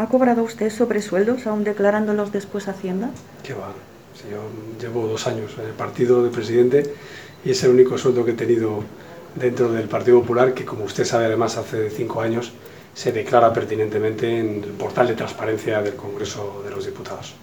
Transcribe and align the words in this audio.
¿Ha 0.00 0.06
cobrado 0.06 0.44
usted 0.44 0.70
sobresueldos 0.70 1.48
aún 1.48 1.64
declarándolos 1.64 2.30
después 2.30 2.68
Hacienda? 2.68 3.10
Qué 3.42 3.52
va. 3.52 3.72
Si 4.14 4.30
yo 4.30 4.42
llevo 4.80 5.08
dos 5.08 5.26
años 5.26 5.56
en 5.58 5.66
el 5.66 5.72
partido 5.72 6.22
de 6.22 6.30
presidente 6.30 6.94
y 7.44 7.50
es 7.50 7.64
el 7.64 7.70
único 7.70 7.98
sueldo 7.98 8.24
que 8.24 8.30
he 8.30 8.34
tenido 8.34 8.84
dentro 9.34 9.72
del 9.72 9.88
Partido 9.88 10.20
Popular 10.20 10.54
que, 10.54 10.64
como 10.64 10.84
usted 10.84 11.04
sabe, 11.04 11.24
además 11.24 11.56
hace 11.56 11.90
cinco 11.90 12.20
años 12.20 12.52
se 12.94 13.10
declara 13.10 13.52
pertinentemente 13.52 14.38
en 14.38 14.62
el 14.62 14.70
portal 14.70 15.08
de 15.08 15.14
transparencia 15.14 15.82
del 15.82 15.96
Congreso 15.96 16.62
de 16.64 16.70
los 16.70 16.86
Diputados. 16.86 17.34